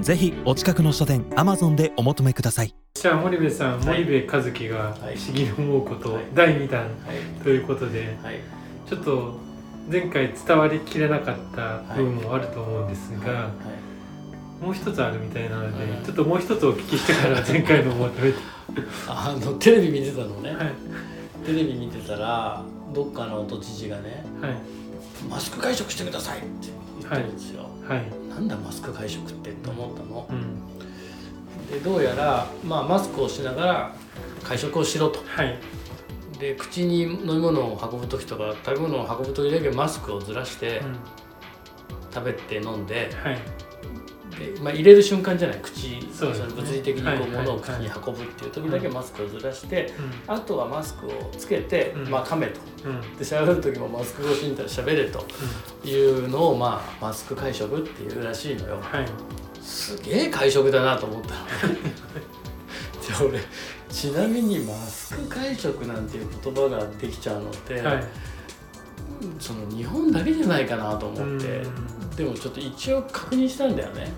[0.00, 2.74] ぜひお近くの書店アマゾンでお求めください。
[2.94, 6.24] じゃあ森部さん、森部和樹が不思議に思うこと、はい。
[6.34, 7.42] 第2弾はい。
[7.42, 8.40] ということで、はい。
[8.88, 9.38] ちょっと
[9.90, 13.50] 前回伝わりきれなかった部分もあると思うんですが、は
[14.60, 14.64] い。
[14.64, 16.04] もう一つあるみたいなので、はい。
[16.04, 18.38] ちょっともう一つお聞きしてから前回のをまとめて。
[19.08, 20.72] あのテレビ見てたのね、はい。
[21.46, 24.54] テレビ見てたらどっかの都知事がねはい
[25.28, 26.68] マスク会食してくださいって。
[26.68, 26.83] 言
[27.14, 28.10] ってるんですよ、はい。
[28.28, 30.28] なんだマスク会食ってって思ったの？
[30.30, 31.70] うん。
[31.70, 33.94] でどうやら、まあ、マスクをしながら
[34.42, 35.20] 会食をしろと。
[35.26, 35.58] はい。
[36.38, 40.96] で口に飲み物を運ぶ時とか食べ物を運ぶ時だけマスクをずらしてうん。
[42.12, 43.34] 食べて飲んではい。
[43.34, 43.40] で、
[44.62, 46.38] まあ、入れる瞬間じゃない口そね。
[46.38, 49.92] の物理的にこはいう物をはい口に運ぶっていう時だけマスクをずらして、
[50.28, 52.10] うあとはマスクをつけて、うん。
[52.10, 52.60] まあ噛めと。
[52.88, 53.00] んうん。
[53.16, 55.24] で喋る時もマスク越しにいたら喋れと
[55.86, 58.78] いうのをまあマスク会食っていうらしいのよ。
[58.80, 59.06] はい。
[59.60, 61.34] すげえ会食だなと思った。
[61.34, 61.38] の
[63.30, 63.40] で俺
[63.88, 68.04] ちなみにマスク会食なんていう言葉ができちゃうのって、はい
[69.38, 71.46] その日本だけじゃないかなと思って。
[71.46, 72.16] うん。
[72.16, 74.08] でもちょっと一応確認したんだよね。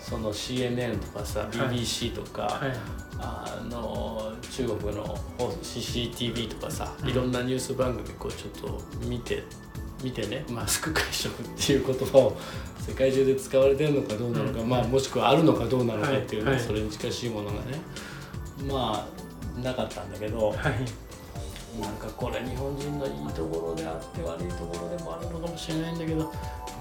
[0.00, 1.44] その CNN とかさい。
[1.56, 7.08] BBC とか、はいあの中国の CCTV とかさ、うん。
[7.08, 9.44] いろんなニュース番組こうちょっと見て
[10.02, 12.36] 見てね マスク会食っていう言葉を
[12.86, 14.68] 世界中で使われてるのかどうなのか、うん。
[14.68, 16.58] まあ、もしくはあるのかどうなのかっていうね、はい。
[16.58, 16.66] はい。
[16.66, 17.80] それに近しいものがね。
[18.68, 19.06] ま
[19.58, 21.03] あなかったんだけど、はい
[21.80, 26.32] なんかこれ日本人のいいところであって悪いところでもあるのかもしれないんだけど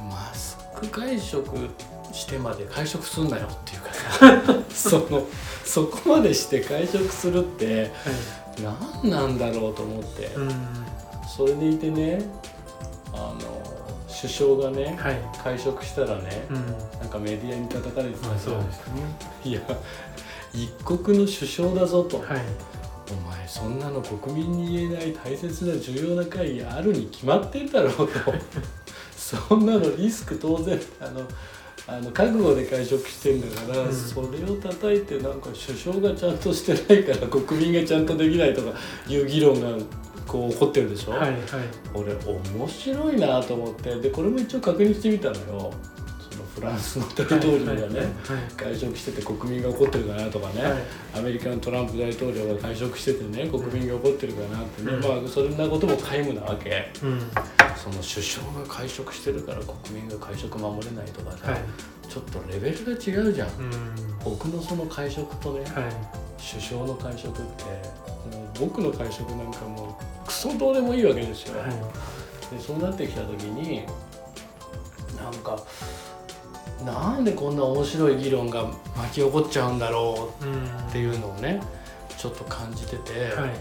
[0.09, 1.69] マスク会食
[2.11, 5.25] してまで会食すんなよっていうかさ その
[5.63, 7.91] そこまでして会食するって
[8.61, 10.51] 何なんだろうと思って、うん。
[11.27, 12.21] それでいてね
[13.13, 13.63] あの
[14.21, 15.19] 首相がねはい。
[15.43, 16.67] 会食したらね、うん。
[16.99, 19.01] なんかメディアに叩かれてたまあそうのですね。
[19.45, 19.61] いや
[20.53, 22.19] 一国の首相だぞと。
[22.19, 22.41] はい
[23.13, 28.07] お前そんなの国民に言えない大切な重要な会議あるに決まってんだろうと。
[29.15, 31.21] そんなのリスク当然あの
[31.85, 33.93] あの覚悟で会食してんだから、うん。
[33.93, 38.73] それを叩いてなんか首相がちゃんとしてないから国民がちゃんとできないとか
[39.07, 39.83] いう議論が
[40.25, 41.39] こう起こってるでしょ、はいはい。
[41.93, 45.73] 俺面白いなと思ってでこれも一応確認してみたのよ
[46.55, 48.07] フランスの大統領がね、はい
[48.55, 50.73] 会食してて国民が怒ってるかなとかね、はい。
[51.15, 55.01] アメリカのトランプ大統領が会食しててね国民が怒ってるかなってね、うん。
[55.01, 56.91] まあそんなことも皆無なわけ。
[57.01, 57.19] うん。
[57.75, 61.61] その首相が会食してるから国民が会食守れないとかさ、はい。
[62.07, 63.71] ちょっとレベルが違うじゃん、うん。
[64.23, 65.71] 僕のその会食とね、はい。
[66.37, 67.63] 首相の会食って
[68.35, 71.71] もう僕の会食なんかもうクソどうでもいいわけですよ、はい。
[72.55, 73.83] でそうなってきた時に
[75.17, 75.57] なんか
[76.85, 81.61] なんでこんな面白い議論が巻き起こっちゃうんだろううんっていうのをね
[82.17, 83.51] ちょっと感じてて、はいはい。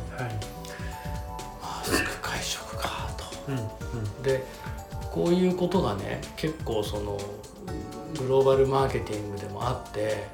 [1.63, 3.09] マスク会食か
[3.49, 3.61] うんうん。
[4.17, 4.23] と。
[4.23, 4.45] で
[5.11, 7.19] こういうことがね結構その
[8.19, 10.25] グローバルマーケティングでもあって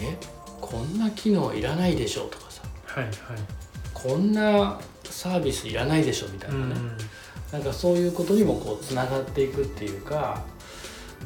[0.00, 0.16] え
[0.60, 3.14] こんな機能いらないでしょとかさはいはい。
[3.94, 6.74] こんなサービスいらないでしょみたいなね、
[7.52, 10.44] なんかそういうことにもこうつながっていくっていうか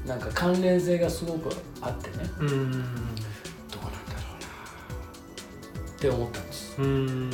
[0.06, 2.30] なんか関連性がすごくあってね。
[2.40, 2.48] うん。
[2.48, 6.74] うんどうなんだろうなって思ったんです。
[6.78, 7.30] うんうん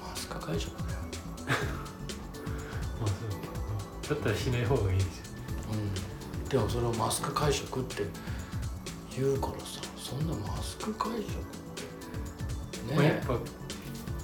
[0.00, 1.00] マスク会食だよ、
[3.00, 5.24] まあそうだったらしない方がいいですよ。
[5.72, 8.04] うん、でもそれをマスク会食って
[9.16, 11.22] 言うからさそんなマスク会食っ
[12.86, 12.96] てね。
[12.96, 13.38] まあやっぱ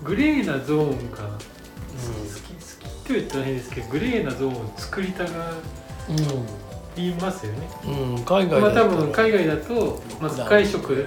[0.04, 5.52] グレーなゾーンが好きう好きって言ったら変ですけどグレーなゾーンを作りたが
[6.96, 7.68] りますよね。
[7.86, 11.06] ん、うん、海外まあ多分海外だとまず会食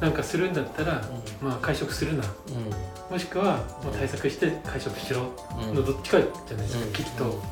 [0.00, 1.02] なんかするんだったら
[1.40, 2.24] まあ会食するな。
[2.24, 5.22] うもしくはもう対策して会食しろ。
[5.22, 5.74] んうん。
[5.74, 7.42] のどっちかじゃないですか、きっと、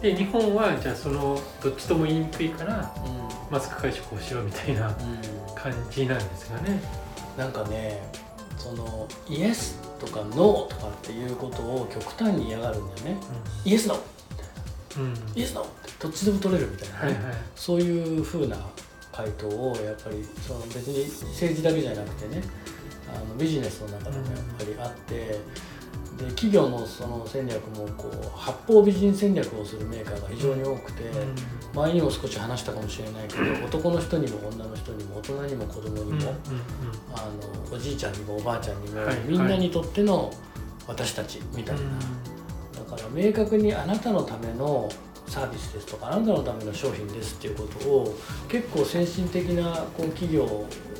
[0.00, 2.94] で日本はじゃあそのどっちとも言いにくいから
[3.50, 4.92] マスク会食をしろみたいなうん。
[4.92, 6.80] うん感じなんですがね。
[7.36, 8.02] なんかね
[8.62, 13.16] そのイエスとかノーとかっていうことを極端に嫌がるんだよね。
[13.64, 13.98] イエスノー
[14.30, 15.38] みたいなうん。
[15.38, 17.34] イエスノーってどっちでも取れるみたいなね、はいはい。
[17.56, 18.56] そういうふうな
[19.10, 22.42] 回答をやっぱりその別に政治だけじゃなくてね
[23.14, 25.38] あのビジネスの中でもやっぱりあって、
[26.18, 31.04] で企業のその戦略もこう八方美人戦略をするメーカーが非常に多くて、
[31.74, 36.34] 前にも少し話したかもしれないけど男の人にも女の人にも大人にも子供にも、
[37.14, 37.28] あ
[37.70, 40.32] のおじいちゃんにもおばあちゃんにも、はいみんなにとっての
[40.86, 41.82] 私たちみたいな、
[42.84, 44.90] だから明確にあなたのための
[45.26, 48.18] サービスですとかあなたのための商品ですっていうことを
[48.48, 50.44] 結構先進的なこう企業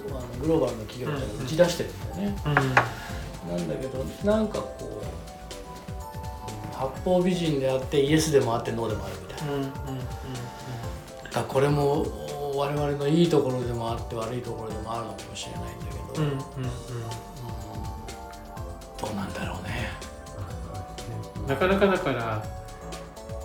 [0.08, 2.36] あのグローバルな企業っていうのは打ち出してるんだよね。
[3.44, 5.00] うんなんだけどなんかこううん
[6.72, 9.52] 八方美人であってイエスでもあってノーでもあるみたいな。
[9.52, 9.72] うんうんうん
[11.24, 12.04] だからこれも
[12.54, 16.36] 我々のいいところでもあって悪いところでもあるのかもしれないんだけど、うんうんうん。
[16.36, 16.42] うん。
[19.00, 19.88] どうなんだろうね。
[21.48, 22.44] なかなかだから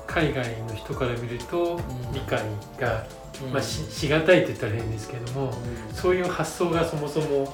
[0.06, 1.82] 海外の人から見るとん。
[2.14, 2.42] 理解
[2.78, 3.06] が、
[3.42, 3.54] うん。
[3.54, 5.96] まあ、ししがたいって言ったら変ですけどもうん。
[5.96, 7.54] そういう発想がそもそも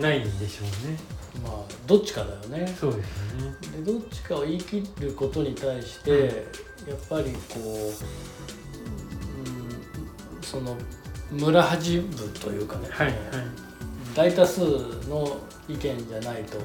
[0.00, 0.98] ないんでしょうね
[1.86, 2.66] どっちかだよね。
[2.78, 3.12] そうですよ
[3.50, 3.56] ね。
[3.84, 6.46] でどっちかを言い切ることに対して、
[6.88, 7.64] やっぱりこう、
[10.36, 10.76] うん、その
[11.30, 13.16] 村恥部というかね、はいはい、
[14.14, 14.60] 大多数
[15.08, 15.38] の
[15.68, 16.62] 意見じゃないと、う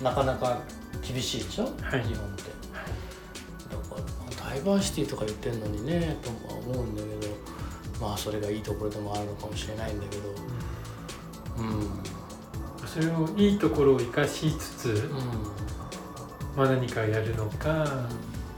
[0.00, 0.04] ん。
[0.04, 0.60] なかなか
[1.02, 2.04] 厳しいでしょ、はい。
[2.04, 2.44] 日本って。
[3.70, 4.02] だから
[4.50, 7.34] ダイバーシティとか言ってるのにねとは思うんだけど
[8.00, 10.22] まあそれがいいところでもあるのかもしれないんだけど。
[11.58, 12.00] うん
[12.92, 15.18] それをいいところを生かしつつ、うん
[16.56, 17.86] まあ、何かやるのか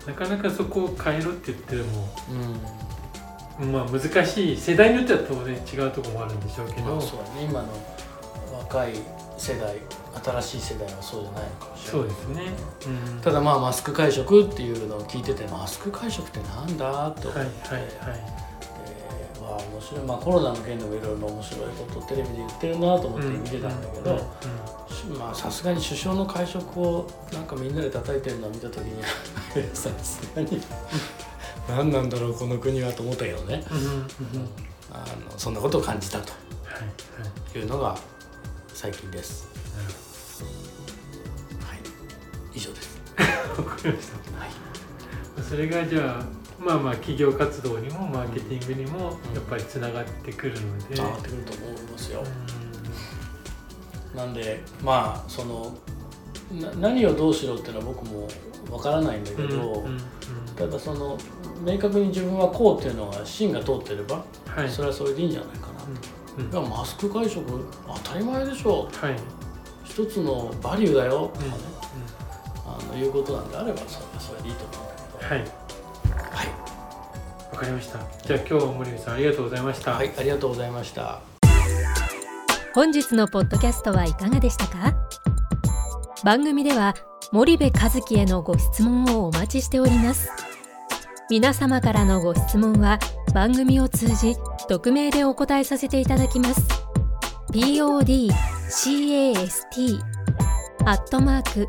[0.07, 2.09] なかなかそこを変えろって言っても
[3.61, 7.69] うんまあ難しい世代によっては当然違うところもあるんでしょうけど、まあそうだね今の
[8.59, 8.95] 若い
[9.37, 9.77] 世代
[10.25, 12.01] 新しい世代はそうじゃないのかもしれない。
[12.01, 12.43] そうですね、
[12.87, 18.50] うん、ただまあマスク会食っていうのを聞いててマスク会食ってなんだと思はいって、はいはいでわ
[19.55, 20.05] あ面白い。
[20.05, 24.31] まあコロナの件でもいろいろ面白いことをテレビで言ってるなと思って見てたんだけど、
[25.35, 29.03] さすがに首相の会食をなんかみんなで叩いてるのを見た時に
[29.75, 30.61] さすがに
[31.69, 33.65] 何なんだろうこの国はと思ったけどね、
[34.91, 34.99] あ
[35.31, 36.33] のそんなことを感じたと。
[36.65, 36.83] はい。
[36.83, 36.87] は
[37.55, 37.59] い。
[37.59, 37.97] いうのが
[38.75, 39.49] 最近です。
[41.67, 41.79] はい、
[42.55, 42.99] 以上です。
[43.59, 44.41] わかりました。
[44.41, 44.51] はい、
[45.49, 49.35] それがじゃあまあまあ企業活動にもマーケティングにもうん。
[49.35, 52.23] やっぱりつながってくるので、上がってくると思いますよ。
[54.15, 55.75] うなんでまあその
[56.61, 58.29] な何をどうしろっていうのは僕も
[58.71, 60.01] わからないんだけんど、うんうん
[60.57, 61.17] ただその
[61.65, 64.69] 明確に自分はこうっていうのが芯が通ってれば、はい。
[64.69, 65.81] それはそれでいいんじゃないかな。
[66.51, 66.59] と。
[66.59, 66.71] うんうん。
[66.71, 67.43] マスク会食
[67.87, 68.89] 当たり前でしょ。
[68.93, 69.17] はい。
[69.85, 71.31] 一つのバリューだよ。
[71.33, 75.35] とかね、うあのいうことなんであればそれはそれでいいと思うんだけど。
[75.35, 75.70] んはい
[77.61, 77.99] かりました。
[78.27, 81.21] じゃあ今日は森部さんありがとうございました、はい、ありがとうございました。
[82.75, 84.95] 本日のポッドキャストはいかがでしたか？
[86.25, 86.95] 番組では
[87.33, 90.31] 森部和樹へのご質問をお待ちしております。
[91.29, 92.99] 皆様からのご質問は
[93.35, 94.37] 番組を通じ
[94.69, 96.63] 匿名でお答えさせていただきます。
[97.53, 99.99] podcast
[100.87, 101.69] アットマーク